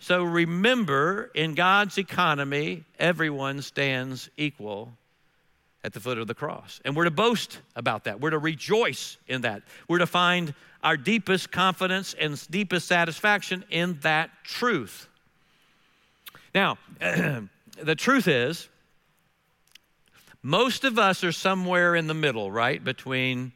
[0.03, 4.93] so remember in God's economy, everyone stands equal
[5.85, 6.81] at the foot of the cross.
[6.85, 8.21] And we're to boast about that.
[8.21, 9.63] We're to rejoice in that.
[9.87, 15.07] We're to find our deepest confidence and deepest satisfaction in that truth.
[16.53, 18.69] Now, the truth is,
[20.43, 22.83] most of us are somewhere in the middle, right?
[22.83, 23.53] Between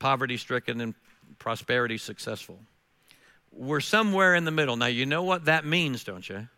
[0.00, 0.96] poverty stricken and
[1.38, 2.58] prosperity successful.
[3.52, 4.76] We're somewhere in the middle.
[4.76, 6.48] Now, you know what that means, don't you?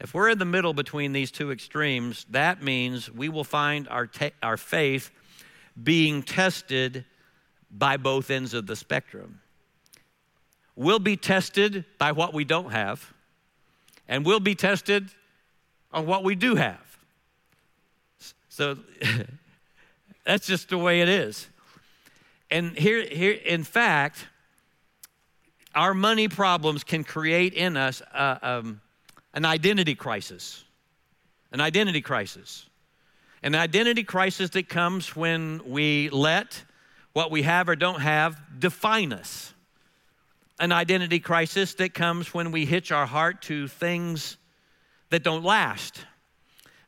[0.00, 4.06] If we're in the middle between these two extremes, that means we will find our,
[4.06, 5.10] te- our faith
[5.80, 7.04] being tested
[7.70, 9.40] by both ends of the spectrum.
[10.74, 13.12] We'll be tested by what we don't have,
[14.08, 15.10] and we'll be tested
[15.92, 16.98] on what we do have.
[18.48, 18.78] So
[20.24, 21.48] that's just the way it is.
[22.50, 24.26] And here, here, in fact,
[25.74, 28.80] our money problems can create in us um,
[29.34, 30.64] an identity crisis.
[31.52, 32.66] An identity crisis.
[33.42, 36.62] An identity crisis that comes when we let
[37.12, 39.54] what we have or don't have define us.
[40.58, 44.36] An identity crisis that comes when we hitch our heart to things
[45.08, 46.04] that don't last.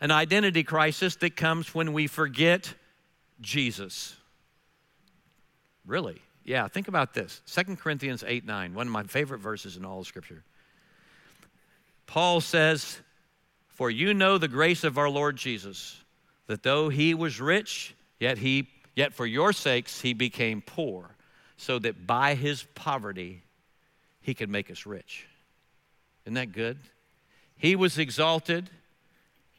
[0.00, 2.74] An identity crisis that comes when we forget
[3.40, 4.16] Jesus.
[5.86, 6.20] Really?
[6.44, 7.40] Yeah, think about this.
[7.46, 10.42] 2 Corinthians 8 9, one of my favorite verses in all of Scripture.
[12.06, 12.98] Paul says,
[13.68, 16.02] For you know the grace of our Lord Jesus,
[16.46, 21.16] that though he was rich, yet he Yet for your sakes he became poor,
[21.56, 23.42] so that by his poverty
[24.20, 25.26] he could make us rich.
[26.24, 26.78] Isn't that good?
[27.56, 28.70] He was exalted,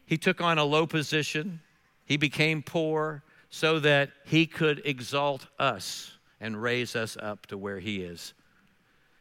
[0.06, 1.62] he took on a low position,
[2.06, 6.12] he became poor so that he could exalt us
[6.44, 8.34] and raise us up to where he is,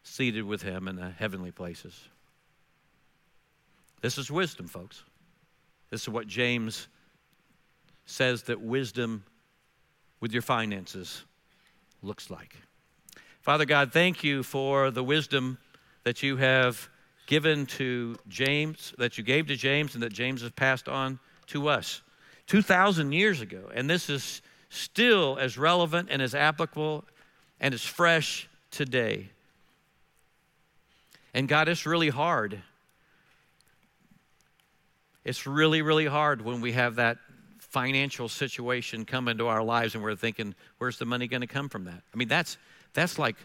[0.02, 2.08] seated with him in the heavenly places.
[4.00, 5.04] This is wisdom, folks.
[5.88, 6.88] This is what James
[8.06, 9.22] says that wisdom
[10.18, 11.22] with your finances
[12.02, 12.56] looks like.
[13.40, 15.58] Father God, thank you for the wisdom
[16.02, 16.88] that you have
[17.28, 21.68] given to James, that you gave to James, and that James has passed on to
[21.68, 22.02] us
[22.48, 23.70] 2,000 years ago.
[23.72, 24.42] And this is
[24.72, 27.04] still as relevant and as applicable
[27.60, 29.28] and as fresh today.
[31.34, 32.60] And God, it's really hard.
[35.24, 37.18] It's really, really hard when we have that
[37.58, 41.68] financial situation come into our lives and we're thinking, where's the money going to come
[41.68, 42.02] from that?
[42.12, 42.56] I mean, that's
[42.94, 43.36] that's like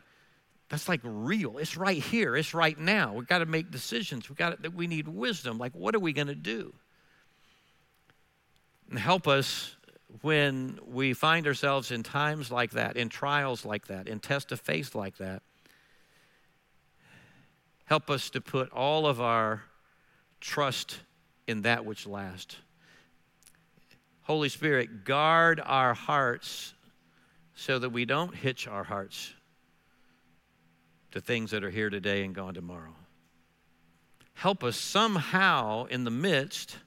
[0.70, 1.58] that's like real.
[1.58, 2.36] It's right here.
[2.36, 3.14] It's right now.
[3.14, 4.30] We've got to make decisions.
[4.30, 5.58] We got to, we need wisdom.
[5.58, 6.74] Like, what are we going to do?
[8.90, 9.77] And help us
[10.22, 14.60] when we find ourselves in times like that, in trials like that, in test of
[14.60, 15.42] faith like that.
[17.86, 19.64] Help us to put all of our
[20.42, 21.00] trust
[21.48, 22.58] in that which lasts.
[24.24, 26.74] Holy Spirit, guard our hearts
[27.56, 29.34] so that we don't hitch our hearts
[31.12, 32.94] to things that are here today and gone tomorrow.
[34.34, 36.78] Help us somehow in the midst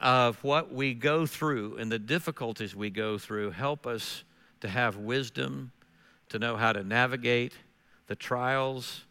[0.00, 4.24] of what we go through and the difficulties we go through, help us
[4.60, 5.72] to have wisdom,
[6.30, 7.52] to know how to navigate
[8.06, 9.04] the trials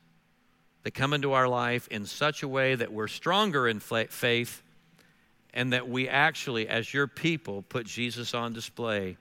[0.84, 4.64] that come into our life in such a way that we're stronger in faith
[5.54, 9.18] and that we actually, as your people, put Jesus on display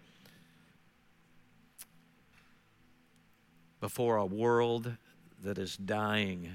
[3.81, 4.93] before a world
[5.43, 6.51] that is dying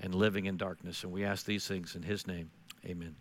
[0.00, 1.04] and living in darkness.
[1.04, 2.50] And we ask these things in His name.
[2.84, 3.14] Amen.